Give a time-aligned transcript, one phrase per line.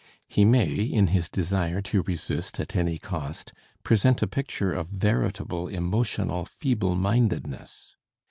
[0.27, 3.53] He may, in his desire to resist at any cost,
[3.83, 7.93] present a picture of veritable emotional feeblemindedness.